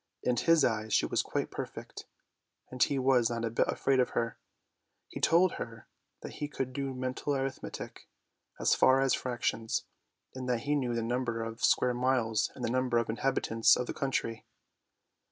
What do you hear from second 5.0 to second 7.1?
he told her that he could do